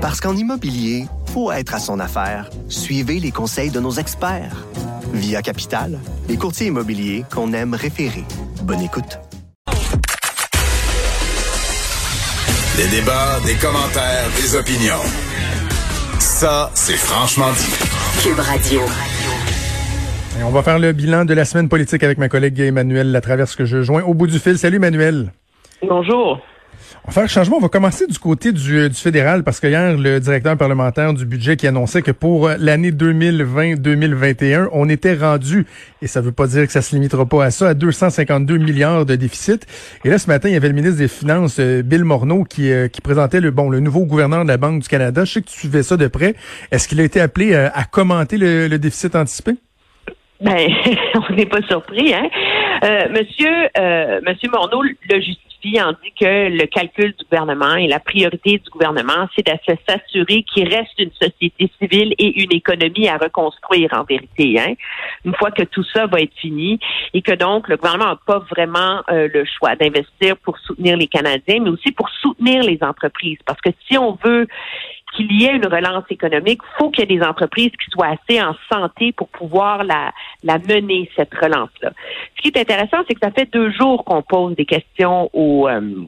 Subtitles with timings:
[0.00, 2.48] Parce qu'en immobilier, faut être à son affaire.
[2.70, 4.64] Suivez les conseils de nos experts.
[5.12, 8.24] Via Capital, les courtiers immobiliers qu'on aime référer.
[8.62, 9.18] Bonne écoute.
[12.78, 15.04] Des débats, des commentaires, des opinions.
[16.18, 18.22] Ça, c'est franchement dit.
[18.22, 18.80] Cube Radio.
[20.38, 23.54] Et on va faire le bilan de la semaine politique avec ma collègue Emmanuel Latraverse
[23.54, 24.56] que je joins au bout du fil.
[24.56, 25.30] Salut Emmanuel.
[25.86, 26.40] Bonjour.
[27.10, 27.56] Va faire le changement.
[27.56, 31.26] On va commencer du côté du, du fédéral parce que hier, le directeur parlementaire du
[31.26, 35.66] budget qui annonçait que pour l'année 2020-2021, on était rendu,
[36.02, 39.06] et ça veut pas dire que ça se limitera pas à ça, à 252 milliards
[39.06, 39.66] de déficit.
[40.04, 42.70] Et là, ce matin, il y avait le ministre des Finances, euh, Bill Morneau, qui,
[42.70, 45.24] euh, qui présentait le, bon, le nouveau gouverneur de la Banque du Canada.
[45.24, 46.36] Je sais que tu suivais ça de près.
[46.70, 49.54] Est-ce qu'il a été appelé euh, à commenter le, le déficit anticipé?
[50.40, 50.68] Ben,
[51.28, 52.28] on n'est pas surpris, hein.
[52.82, 54.94] Euh, monsieur, euh, monsieur Morneau le
[55.80, 59.52] en dit que le calcul du gouvernement et la priorité du gouvernement, c'est de
[59.88, 64.74] s'assurer qu'il reste une société civile et une économie à reconstruire en vérité, hein.
[65.24, 66.78] Une fois que tout ça va être fini
[67.12, 71.06] et que donc le gouvernement n'a pas vraiment euh, le choix d'investir pour soutenir les
[71.06, 74.46] Canadiens, mais aussi pour soutenir les entreprises, parce que si on veut
[75.14, 78.40] qu'il y ait une relance économique, faut qu'il y ait des entreprises qui soient assez
[78.40, 81.92] en santé pour pouvoir la, la mener, cette relance-là.
[82.36, 85.68] Ce qui est intéressant, c'est que ça fait deux jours qu'on pose des questions au,
[85.68, 86.06] euh,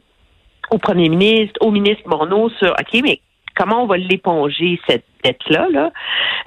[0.71, 3.21] au premier ministre, au ministre Morneau sur, OK, mais
[3.55, 5.69] comment on va l'éponger, cette dette-là?
[5.71, 5.93] Là?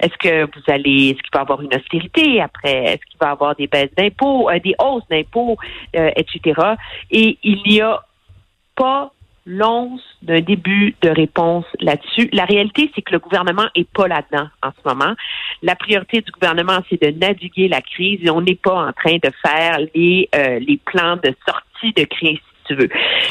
[0.00, 2.84] Est-ce que vous allez, est-ce qu'il va y avoir une austérité après?
[2.84, 5.56] Est-ce qu'il va y avoir des baisses d'impôts, euh, des hausses d'impôts,
[5.94, 6.60] euh, etc.?
[7.10, 8.02] Et il n'y a
[8.74, 9.12] pas
[9.46, 12.28] l'once d'un début de réponse là-dessus.
[12.32, 15.14] La réalité, c'est que le gouvernement est pas là-dedans en ce moment.
[15.62, 19.16] La priorité du gouvernement, c'est de naviguer la crise et on n'est pas en train
[19.16, 22.88] de faire les, euh, les plans de sortie de crise tu veux.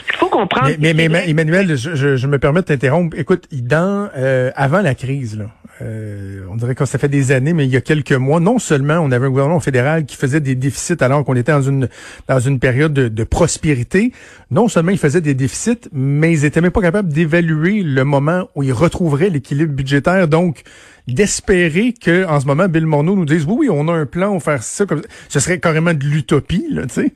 [0.08, 0.70] Il faut comprendre.
[0.80, 3.18] Mais, mais, mais Emmanuel, je, je, me permets de t'interrompre.
[3.20, 5.48] Écoute, dans euh, avant la crise, là,
[5.82, 8.60] euh, on dirait que ça fait des années, mais il y a quelques mois, non
[8.60, 11.90] seulement on avait un gouvernement fédéral qui faisait des déficits alors qu'on était dans une
[12.30, 14.14] dans une période de, prospérité,
[14.52, 18.50] non seulement ils faisaient des déficits, mais ils étaient même pas capables d'évaluer le moment
[18.56, 20.28] où ils retrouveraient l'équilibre budgétaire.
[20.30, 20.64] Donc,
[21.08, 24.30] d'espérer que en ce moment, Bill Morneau nous dise oui, oui, on a un plan,
[24.30, 27.14] on va faire ça comme ce serait carrément de l'utopie, là, tu sais.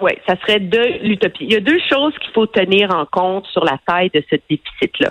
[0.00, 1.44] Oui, ça serait de l'utopie.
[1.44, 4.36] Il y a deux choses qu'il faut tenir en compte sur la taille de ce
[4.50, 5.10] déficit-là.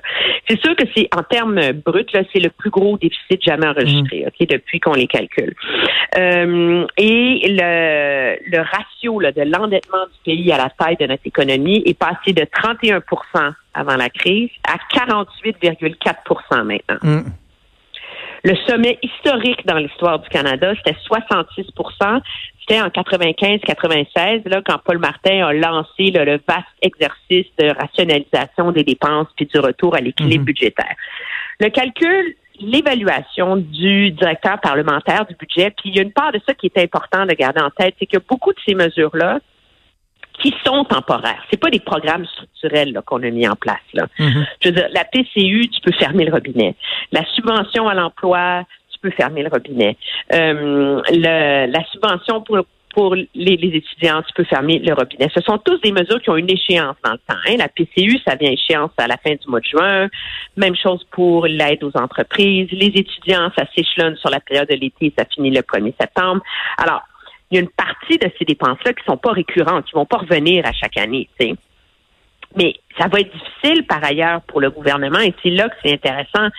[0.50, 4.26] C'est sûr que c'est en termes bruts, là, c'est le plus gros déficit jamais enregistré,
[4.26, 4.28] mm.
[4.28, 5.56] ok, depuis qu'on les calcule.
[6.18, 11.26] Euh, et le, le ratio là, de l'endettement du pays à la taille de notre
[11.26, 16.98] économie est passé de 31% avant la crise à 48,4% maintenant.
[17.02, 17.22] Mm.
[18.44, 22.22] Le sommet historique dans l'histoire du Canada, c'était 66%
[22.60, 28.84] C'était en 95-96, là, quand Paul Martin a lancé le vaste exercice de rationalisation des
[28.84, 30.46] dépenses puis du retour à l'équilibre mhm.
[30.46, 30.96] budgétaire.
[31.60, 35.72] Le calcul l'évaluation du directeur parlementaire du budget.
[35.72, 37.96] Puis il y a une part de ça qui est important de garder en tête,
[38.00, 39.40] c'est que beaucoup de ces mesures-là,
[40.44, 41.42] qui sont temporaires.
[41.50, 43.78] C'est pas des programmes structurels qu'on a mis en place.
[43.94, 44.08] Là.
[44.20, 44.46] Mm-hmm.
[44.62, 46.76] Je veux dire, la PCU, tu peux fermer le robinet.
[47.12, 49.98] La subvention à l'emploi, tu peux fermer le robinet.
[50.34, 52.60] Euh, le, la subvention pour
[52.94, 55.28] pour les, les, étudiants, tu peux fermer le robinet.
[55.34, 57.40] Ce sont tous des mesures qui ont une échéance dans le temps.
[57.48, 57.56] Hein.
[57.58, 60.10] La PCU, ça vient échéance à la fin du mois de juin.
[60.58, 62.68] Même chose pour l'aide aux entreprises.
[62.72, 66.44] Les étudiants, ça s'échelonne sur la période de l'été, ça finit le 1er septembre.
[66.78, 67.02] Alors,
[67.54, 70.18] il y a une partie de ces dépenses-là qui sont pas récurrentes, qui vont pas
[70.18, 71.30] revenir à chaque année.
[72.56, 75.94] Mais ça va être difficile par ailleurs pour le gouvernement et c'est là que c'est
[75.94, 76.50] intéressant.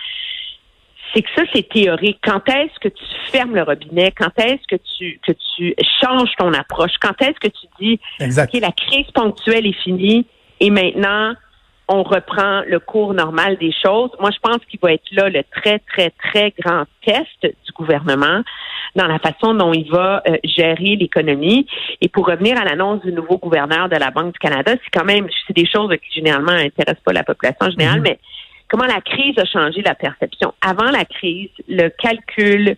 [1.13, 2.19] C'est que ça, c'est théorique.
[2.23, 4.11] Quand est-ce que tu fermes le robinet?
[4.11, 6.93] Quand est-ce que tu que tu changes ton approche?
[7.01, 8.55] Quand est-ce que tu dis exact.
[8.55, 10.25] OK, la crise ponctuelle est finie
[10.61, 11.33] et maintenant
[11.87, 14.09] on reprend le cours normal des choses.
[14.19, 18.41] Moi, je pense qu'il va être là le très, très, très grand test du gouvernement
[18.95, 21.67] dans la façon dont il va euh, gérer l'économie.
[22.01, 25.05] Et pour revenir à l'annonce du nouveau gouverneur de la Banque du Canada, c'est quand
[25.05, 28.03] même, c'est des choses qui généralement intéressent pas la population générale, mhm.
[28.03, 28.19] mais
[28.67, 30.53] comment la crise a changé la perception.
[30.61, 32.77] Avant la crise, le calcul,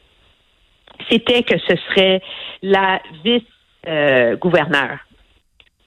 [1.09, 2.21] c'était que ce serait
[2.61, 5.06] la vice-gouverneur euh,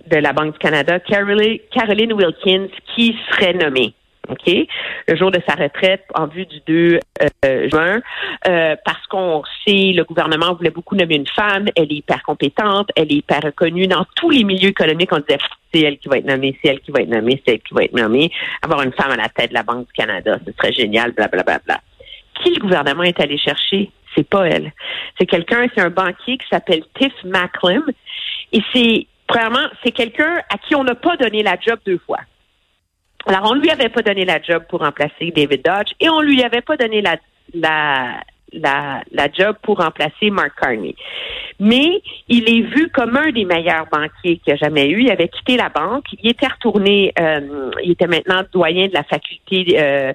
[0.07, 3.95] de la Banque du Canada, Caroline Wilkins, qui serait nommée.
[4.29, 4.53] OK?
[5.09, 6.99] Le jour de sa retraite en vue du 2
[7.45, 8.01] euh, juin,
[8.47, 12.91] euh, parce qu'on sait, le gouvernement voulait beaucoup nommer une femme, elle est hyper compétente,
[12.97, 15.11] elle est hyper reconnue dans tous les milieux économiques.
[15.13, 15.39] On disait,
[15.73, 17.75] c'est elle qui va être nommée, c'est elle qui va être nommée, c'est elle qui
[17.75, 18.31] va être nommée.
[18.63, 21.43] Avoir une femme à la tête de la Banque du Canada, ce serait génial, blablabla.
[21.43, 21.81] Bla, bla, bla.
[22.43, 23.91] Qui le gouvernement est allé chercher?
[24.15, 24.73] C'est pas elle.
[25.19, 27.85] C'est quelqu'un, c'est un banquier qui s'appelle Tiff Macklem.
[28.53, 32.19] Et c'est Premièrement, c'est quelqu'un à qui on n'a pas donné la job deux fois.
[33.27, 36.43] Alors, on lui avait pas donné la job pour remplacer David Dodge et on lui
[36.43, 37.17] avait pas donné la,
[37.55, 38.23] la,
[38.53, 40.97] la, la job pour remplacer Mark Carney.
[41.61, 45.03] Mais il est vu comme un des meilleurs banquiers qu'il a jamais eu.
[45.03, 46.07] Il avait quitté la banque.
[46.21, 50.13] Il était retourné, euh, il était maintenant doyen de la faculté euh,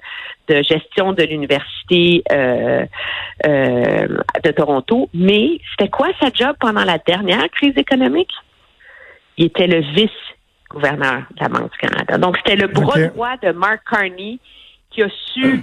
[0.48, 2.84] de gestion de l'Université euh,
[3.46, 5.08] de Toronto.
[5.14, 8.32] Mais c'était quoi sa job pendant la dernière crise économique?
[9.36, 12.18] Il était le vice-gouverneur de la Banque du Canada.
[12.18, 14.38] Donc, c'était le bras droit de Mark Carney
[14.90, 15.62] qui a su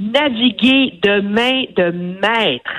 [0.00, 2.72] naviguer de main de maître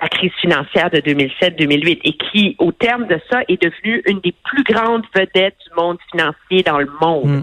[0.00, 4.34] la crise financière de 2007-2008 et qui, au terme de ça, est devenue une des
[4.44, 7.42] plus grandes vedettes du monde financier dans le monde.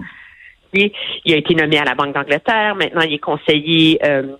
[0.72, 4.36] Il a été nommé à la Banque d'Angleterre, maintenant il est conseiller euh,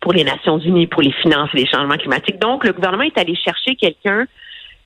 [0.00, 2.38] pour les Nations Unies, pour les finances et les changements climatiques.
[2.38, 4.26] Donc, le gouvernement est allé chercher quelqu'un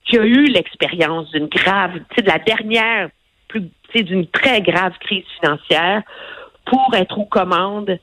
[0.05, 3.09] qui a eu l'expérience d'une grave, de la dernière,
[3.47, 3.63] plus,
[3.93, 6.03] d'une très grave crise financière
[6.65, 7.97] pour être aux commandes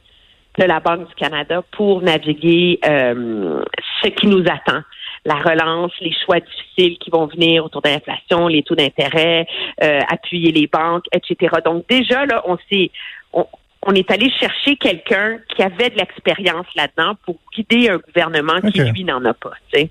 [0.59, 3.63] de la Banque du Canada pour naviguer euh,
[4.03, 4.83] ce qui nous attend.
[5.25, 9.47] La relance, les choix difficiles qui vont venir autour de l'inflation, les taux d'intérêt,
[9.83, 11.57] euh, appuyer les banques, etc.
[11.65, 12.91] Donc déjà, là, on s'est
[13.33, 18.81] on, est allé chercher quelqu'un qui avait de l'expérience là-dedans pour guider un gouvernement qui,
[18.81, 19.53] lui, n'en a pas.
[19.73, 19.91] Tu sais.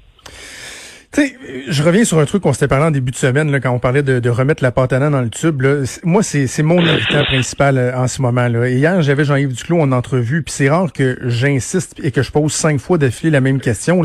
[1.13, 3.79] Je reviens sur un truc qu'on s'était parlé en début de semaine, là, quand on
[3.79, 5.61] parlait de, remettre la pâte à dans le tube.
[6.03, 8.47] Moi, c'est, mon irritant principal euh, en ce moment.
[8.47, 8.69] Là.
[8.69, 12.53] hier, j'avais Jean-Yves Duclos en entrevue, puis c'est rare que j'insiste et que je pose
[12.53, 14.01] cinq fois d'affilée la même question.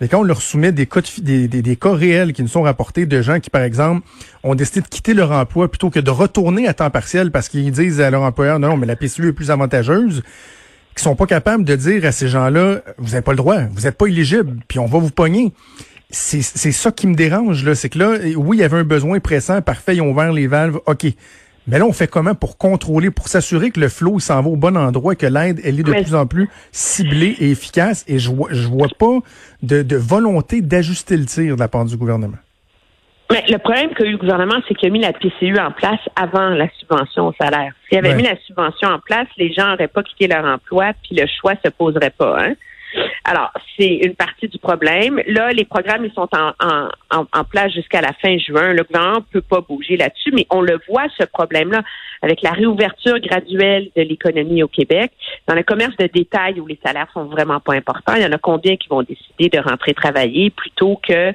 [0.00, 3.04] Mais quand on leur soumet des cas, des, des, cas réels qui nous sont rapportés
[3.04, 4.06] de gens qui, par exemple,
[4.42, 7.70] ont décidé de quitter leur emploi plutôt que de retourner à temps partiel parce qu'ils
[7.70, 10.22] disent à leur employeur, non, mais la PCU est plus avantageuse,
[10.94, 13.82] qui sont pas capables de dire à ces gens-là, vous n'avez pas le droit, vous
[13.82, 15.52] n'êtes pas éligible, puis on va vous pogner
[16.10, 17.74] c'est ça qui me dérange, là.
[17.74, 20.46] C'est que là, oui, il y avait un besoin pressant, parfait, ils ont ouvert les
[20.46, 21.06] valves, OK.
[21.68, 24.56] Mais là, on fait comment pour contrôler, pour s'assurer que le flot s'en va au
[24.56, 28.04] bon endroit, que l'aide, elle est de plus en plus ciblée et efficace?
[28.06, 29.18] Et je vois, je vois pas
[29.62, 32.38] de, de volonté d'ajuster le tir de la part du gouvernement.
[33.32, 35.98] Mais le problème qu'a eu le gouvernement, c'est qu'il a mis la PCU en place
[36.14, 37.72] avant la subvention au salaire.
[37.88, 41.16] S'il avait mis la subvention en place, les gens n'auraient pas quitté leur emploi, puis
[41.16, 42.36] le choix se poserait pas.
[42.40, 42.54] Hein?
[43.24, 45.20] Alors, c'est une partie du problème.
[45.26, 48.72] Là, les programmes, ils sont en, en, en, place jusqu'à la fin juin.
[48.72, 51.82] Le gouvernement ne peut pas bouger là-dessus, mais on le voit, ce problème-là,
[52.22, 55.12] avec la réouverture graduelle de l'économie au Québec.
[55.46, 58.32] Dans le commerce de détail où les salaires sont vraiment pas importants, il y en
[58.32, 61.32] a combien qui vont décider de rentrer travailler plutôt que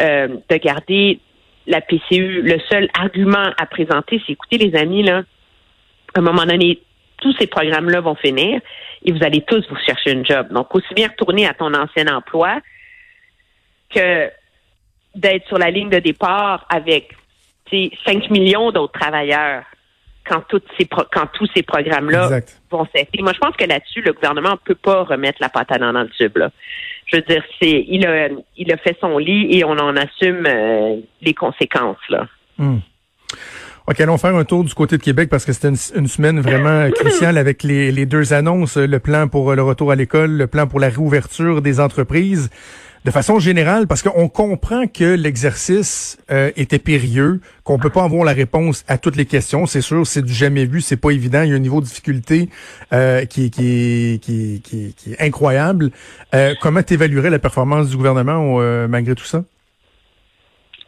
[0.00, 1.20] euh, de garder
[1.66, 2.42] la PCU.
[2.42, 5.22] Le seul argument à présenter, c'est écoutez, les amis, là,
[6.14, 6.80] à un moment donné,
[7.18, 8.60] tous ces programmes-là vont finir
[9.06, 10.48] et vous allez tous vous chercher une job.
[10.50, 12.58] Donc, aussi bien retourner à ton ancien emploi
[13.94, 14.28] que
[15.14, 17.16] d'être sur la ligne de départ avec
[17.70, 19.62] 5 millions d'autres travailleurs
[20.28, 23.08] quand, toutes ces quand tous ces programmes-là vont cesser.
[23.20, 26.08] Moi, je pense que là-dessus, le gouvernement ne peut pas remettre la patate dans le
[26.10, 26.36] tube.
[26.36, 26.50] Là.
[27.06, 30.44] Je veux dire, c'est il a, il a fait son lit et on en assume
[30.46, 31.96] euh, les conséquences.
[32.08, 32.26] Là.
[32.58, 32.78] Hmm.
[33.88, 36.90] OK, allons faire un tour du côté de Québec parce que c'était une, semaine vraiment
[36.94, 40.66] cruciale avec les, les, deux annonces, le plan pour le retour à l'école, le plan
[40.66, 42.50] pour la réouverture des entreprises.
[43.04, 48.24] De façon générale, parce qu'on comprend que l'exercice euh, était périlleux, qu'on peut pas avoir
[48.24, 49.66] la réponse à toutes les questions.
[49.66, 51.42] C'est sûr, c'est du jamais vu, c'est pas évident.
[51.42, 52.48] Il y a un niveau de difficulté
[52.92, 55.92] euh, qui, qui, qui, qui, est incroyable.
[56.34, 59.44] Euh, comment tu évaluerais la performance du gouvernement euh, malgré tout ça?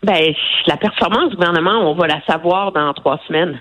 [0.02, 0.32] Ben,
[0.66, 3.60] la performance du gouvernement, on va la savoir dans trois semaines.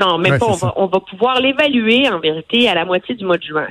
[0.00, 3.24] Non, mais pas, on va, on va pouvoir l'évaluer en vérité à la moitié du
[3.24, 3.68] mois de juin.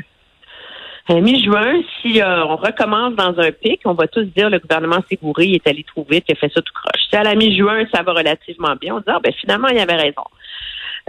[1.09, 4.99] À mi-juin, si euh, on recommence dans un pic, on va tous dire le gouvernement
[5.09, 7.01] s'est bourré, il est allé trop vite, il a fait ça tout croche.
[7.09, 9.95] Si à la mi-juin, ça va relativement bien, on dit ah, ben finalement, il avait
[9.95, 10.23] raison.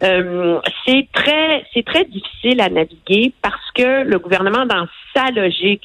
[0.02, 5.84] Euh, c'est très c'est très difficile à naviguer parce que le gouvernement, dans sa logique,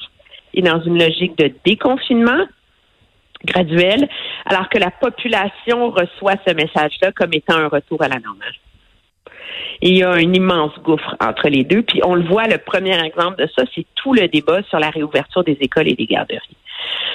[0.54, 2.46] est dans une logique de déconfinement,
[3.44, 4.08] graduelle,
[4.44, 8.54] alors que la population reçoit ce message-là comme étant un retour à la normale.
[9.82, 11.82] il y a un immense gouffre entre les deux.
[11.82, 14.90] Puis on le voit, le premier exemple de ça, c'est tout le débat sur la
[14.90, 16.56] réouverture des écoles et des garderies.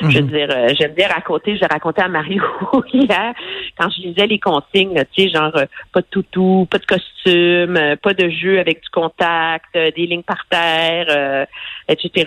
[0.02, 0.30] Je veux mhm.
[0.30, 2.44] dire, euh, j'aime bien raconter, je racontais à Mario
[2.94, 3.34] hier,
[3.78, 7.78] quand je lisais les consignes, tu sais, genre euh, pas de toutou, pas de costume,
[7.78, 11.46] euh, pas de jeu avec du contact, des lignes par terre,
[11.88, 12.26] etc.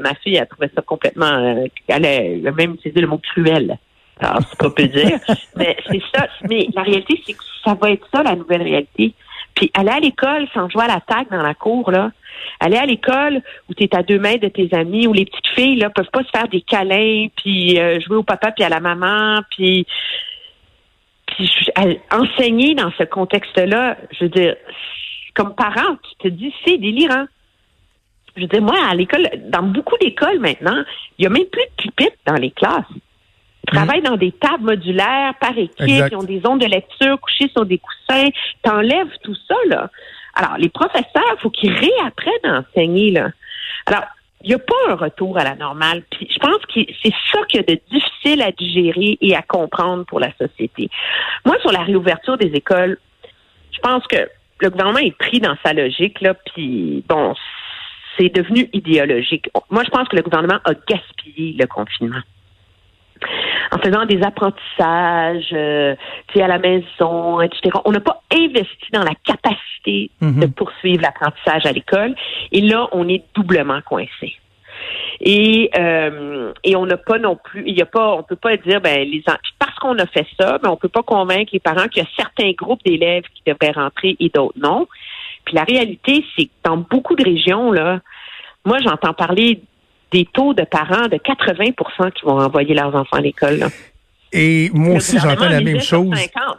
[0.00, 3.78] ma fille a trouvé ça complètement, elle a même utilisé le mot cruel.
[4.18, 5.18] Alors, c'est pas peu dire.
[5.56, 6.26] mais c'est ça.
[6.48, 9.12] Mais la réalité, c'est que ça va être ça, la nouvelle réalité.
[9.56, 12.12] Puis aller à l'école sans jouer à la tag dans la cour, là.
[12.60, 15.48] Aller à l'école où tu es à deux mètres de tes amis, où les petites
[15.54, 18.68] filles là peuvent pas se faire des câlins, puis euh, jouer au papa puis à
[18.68, 19.86] la maman, puis,
[21.26, 21.50] puis
[22.12, 24.54] enseigner dans ce contexte-là, je veux dire,
[25.34, 27.26] comme parent, tu te dis, c'est délirant.
[28.36, 30.84] Je veux dire, moi, à l'école, dans beaucoup d'écoles maintenant,
[31.18, 32.84] il y a même plus de pupitres dans les classes.
[33.66, 36.12] Ils travaillent dans des tables modulaires par équipe, Exact.
[36.12, 38.28] ils ont des ondes de lecture couchées sur des coussins.
[38.62, 39.90] T'enlèves tout ça, là.
[40.34, 43.30] Alors, les professeurs, faut qu'ils réapprennent à enseigner, là.
[43.86, 44.04] Alors,
[44.42, 46.02] il n'y a pas un retour à la normale.
[46.10, 49.42] Puis je pense que c'est ça qu'il y a de difficile à digérer et à
[49.42, 50.88] comprendre pour la société.
[51.44, 52.98] Moi, sur la réouverture des écoles,
[53.72, 54.28] je pense que
[54.60, 57.34] le gouvernement est pris dans sa logique, là, puis bon,
[58.16, 59.48] c'est devenu idéologique.
[59.70, 62.22] Moi, je pense que le gouvernement a gaspillé le confinement
[63.76, 65.94] en faisant des apprentissages, euh,
[66.28, 67.78] tu sais, à la maison, etc.
[67.84, 70.40] On n'a pas investi dans la capacité Mhm.
[70.40, 72.14] de poursuivre l'apprentissage à l'école.
[72.52, 74.34] Et là, on est doublement coincé.
[75.20, 78.56] Et, euh, et on n'a pas non plus, il y a pas, on peut pas
[78.56, 79.22] dire, ben les
[79.58, 82.08] parce qu'on a fait ça, mais on peut pas convaincre les parents qu'il y a
[82.16, 84.86] certains groupes d'élèves qui devraient rentrer et d'autres non.
[85.44, 88.00] Puis la réalité, c'est que dans beaucoup de régions là,
[88.64, 89.60] moi j'entends parler
[90.16, 93.56] des taux de parents de 80 qui vont envoyer leurs enfants à l'école.
[93.58, 93.68] là.
[94.32, 96.08] Et moi aussi, j'entends la même chose.
[96.16, 96.58] 50.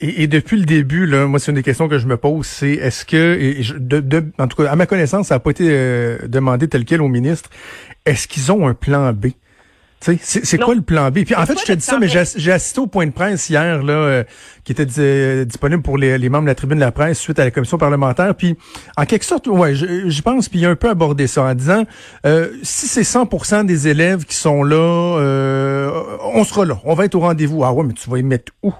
[0.00, 2.44] Et, et depuis le début, là, moi, c'est une des questions que je me pose,
[2.46, 5.38] c'est est-ce que, et je- de, de- en tout cas, à ma connaissance, ça n'a
[5.40, 7.48] pas été euh, demandé tel quel au ministre,
[8.04, 9.26] est-ce qu'ils ont un plan B?
[10.00, 11.24] C'est quoi le plan B?
[11.24, 13.12] Puis en fait, je te dis ça, mais j'ai ass- j'ai assisté au point de
[13.12, 14.24] presse hier, là, euh,
[14.62, 17.38] qui était di- disponible pour les, les membres de la tribune de la presse suite
[17.38, 18.34] à la commission parlementaire.
[18.34, 18.56] Puis,
[18.96, 21.54] en quelque sorte, ouais, je, je pense, puis il a un peu abordé ça en
[21.54, 21.84] disant,
[22.24, 25.90] euh, si c'est 100% des élèves qui sont là, euh,
[26.34, 27.64] on sera là, on va être au rendez-vous.
[27.64, 28.70] Ah ouais, mais tu vas y mettre où?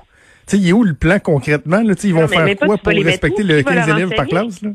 [0.46, 1.80] Tu sais, il est où le plan concrètement?
[1.82, 1.94] Là?
[2.04, 4.26] Ils vont Non, mais faire quoi pour respecter le Qui va 15 leur élèves par
[4.26, 4.62] classe?
[4.62, 4.70] Là?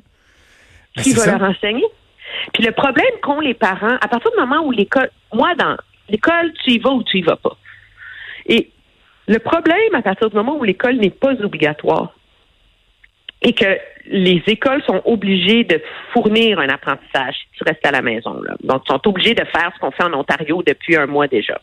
[0.97, 1.37] Ben, qui c'est va ça.
[1.37, 1.85] leur enseigner?
[2.53, 5.77] Puis le problème qu'ont les parents, à partir du moment où l'école, moi, dans
[6.09, 7.57] l'école, tu y vas ou tu y vas pas.
[8.47, 8.69] Et
[9.27, 12.13] le problème, à partir du moment où l'école n'est pas obligatoire
[13.41, 13.77] et que
[14.07, 15.81] les écoles sont obligées de
[16.13, 18.39] fournir un apprentissage si tu restes à la maison.
[18.41, 18.55] Là.
[18.63, 21.59] Donc, sont obligés de faire ce qu'on fait en Ontario depuis un mois déjà.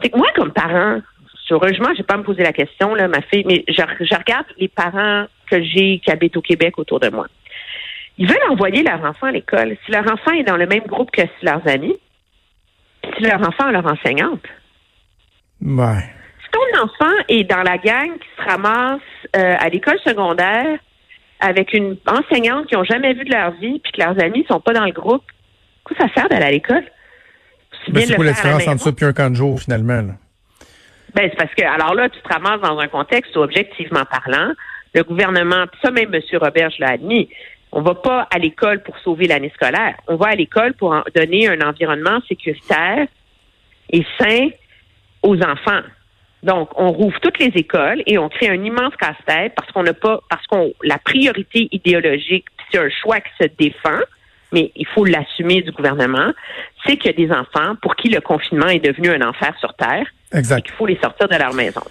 [0.00, 1.00] C'est que moi, comme parent,
[1.52, 4.46] heureusement, je vais pas à me poser la question, là, ma fille, mais je, regarde
[4.58, 7.26] les parents que j'ai qui habitent au Québec autour de moi.
[8.18, 9.76] Ils veulent envoyer leur enfant à l'école.
[9.84, 11.96] Si leur enfant est dans le même groupe que leurs amis,
[13.20, 14.42] leur enfant leur enseignante.
[15.60, 16.04] Ouais.
[16.42, 19.00] Si ton enfant est dans la gang qui se ramasse
[19.36, 20.78] euh, à l'école secondaire
[21.40, 24.60] avec une enseignante qu'ils n'ont jamais vue de leur vie, puis que leurs amis sont
[24.60, 25.24] pas dans le groupe,
[25.84, 26.84] quoi ça sert d'aller à l'école?
[27.88, 30.02] Ben, bien c'est quoi la différence entre ça et un camp de jour, finalement?
[30.02, 30.14] Là?
[31.14, 34.52] Ben, c'est parce que, alors là, tu te ramasses dans un contexte où, objectivement parlant,
[34.94, 36.20] le gouvernement, puis ça même M.
[36.40, 37.28] Roberge l'a admis,
[37.72, 39.94] on va pas à l'école pour sauver l'année scolaire.
[40.08, 43.06] On va à l'école pour en- donner un environnement sécuritaire
[43.90, 44.48] et sain
[45.22, 45.80] aux enfants.
[46.42, 49.94] Donc, on rouvre toutes les écoles et on crée un immense casse-tête parce qu'on n'a
[49.94, 54.00] pas, parce qu'on, la priorité idéologique, c'est un choix qui se défend,
[54.52, 56.32] mais il faut l'assumer du gouvernement,
[56.84, 59.72] c'est qu'il y a des enfants pour qui le confinement est devenu un enfer sur
[59.74, 60.62] Terre et Exact.
[60.66, 61.82] qu'il faut les sortir de leur maison.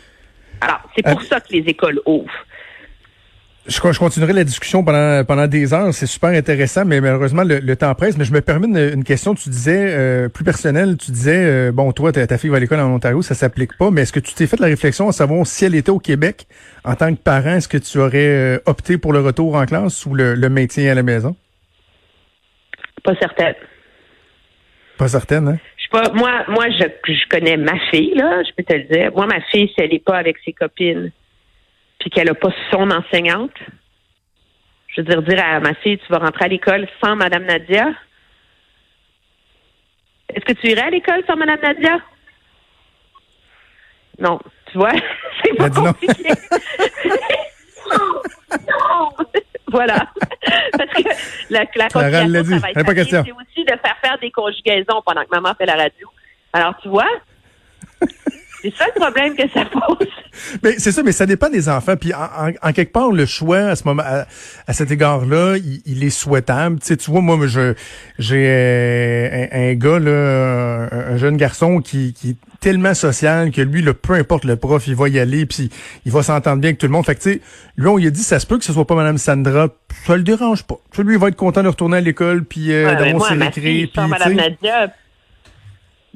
[0.59, 2.29] Alors, c'est pour Euh, ça que les écoles ouvrent.
[3.67, 5.93] Je, je continuerai la discussion pendant, pendant des heures.
[5.93, 8.17] C'est super intéressant, mais malheureusement, le, le temps presse.
[8.17, 9.35] Mais je me permets une, une question.
[9.35, 12.59] Tu disais, euh, plus personnelle, tu disais, euh, bon, toi, ta, ta fille va à
[12.59, 13.91] l'école en Ontario, ça s'applique pas.
[13.91, 16.47] Mais est-ce que tu t'es fait la réflexion à savoir si elle était au Québec,
[16.83, 20.05] en tant que parent, est-ce que tu aurais euh, opté pour le retour en classe
[20.07, 21.35] ou le, le maintien à la maison?
[23.03, 23.55] Pas certaine.
[24.97, 25.57] Pas certaine, hein?
[25.77, 29.11] Je pas, moi, moi, je, je connais ma fille, là, je peux te le dire.
[29.15, 31.11] Moi, ma fille, si elle n'est pas avec ses copines,
[32.01, 33.53] puis qu'elle n'a pas son enseignante,
[34.87, 37.89] je veux dire, dire à ma fille, tu vas rentrer à l'école sans Madame Nadia.
[40.33, 41.99] Est-ce que tu irais à l'école sans Madame Nadia?
[44.19, 44.39] Non.
[44.71, 44.93] Tu vois?
[45.43, 45.93] C'est pas dit non.
[45.93, 46.33] compliqué.
[48.51, 49.09] non.
[49.67, 50.05] Voilà.
[50.77, 51.01] Parce que
[51.49, 53.03] la, la ça va être.
[53.05, 56.09] C'est aussi de faire faire des conjugaisons pendant que maman fait la radio.
[56.51, 57.07] Alors, tu vois?
[58.61, 60.07] C'est ça le problème que ça pose.
[60.63, 61.97] Mais c'est ça, mais ça dépend des enfants.
[61.97, 64.25] Puis en, en- en quelque part, le choix à ce moment, à,
[64.65, 66.79] à cet égard-là, il, il est souhaitable.
[66.79, 67.73] Tu sais, tu vois, moi, je
[68.17, 73.51] j'ai euh, un, un gars là, un, un jeune garçon qui, qui est tellement social
[73.51, 75.69] que lui, là, peu importe le prof, il va y aller, puis
[76.05, 77.05] il va s'entendre bien avec tout le monde.
[77.05, 77.41] Fait que tu sais,
[77.75, 79.67] lui, on lui a dit, ça se peut que ce soit pas Madame Sandra,
[80.07, 80.75] ça le dérange pas.
[80.99, 83.99] Lui, il va être content de retourner à l'école, puis euh, Ouais, d'avoir ses tu
[84.07, 84.33] Madame.
[84.35, 84.93] Nadia,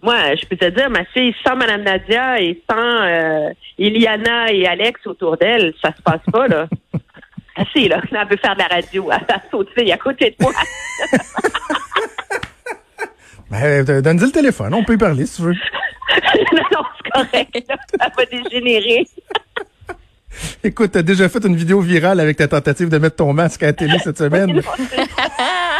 [0.06, 4.68] moi, je peux te dire, ma fille, sans Madame Nadia et sans euh, Eliana et
[4.68, 6.68] Alex autour d'elle, ça se passe pas, là.
[7.56, 8.02] Assez, là.
[8.12, 9.10] Elle veut faire de la radio.
[9.12, 10.52] Elle a sauté à côté de moi.
[13.48, 15.54] Ben, euh, donne-lui le téléphone, on peut y parler si tu veux.
[16.52, 17.70] non, non, c'est correct.
[17.70, 17.76] là.
[18.02, 19.08] Elle va dégénérer.
[20.64, 23.68] Écoute, t'as déjà fait une vidéo virale avec ta tentative de mettre ton masque à
[23.68, 24.62] la télé cette semaine?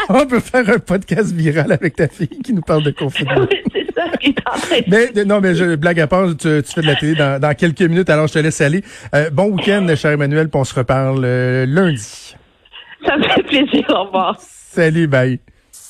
[0.08, 3.48] On peut faire un podcast viral avec ta fille qui nous parle de confinement.
[3.96, 5.14] C'est ça qui est en train de...
[5.14, 7.54] Mais non, mais je blague à part, tu, tu fais de la télé dans, dans,
[7.54, 8.82] quelques minutes, alors je te laisse aller.
[9.14, 12.36] Euh, bon week-end, cher Emmanuel, puis on se reparle euh, lundi.
[13.04, 13.84] Ça me fait plaisir.
[13.90, 14.36] Au revoir.
[14.38, 15.40] Salut, bye.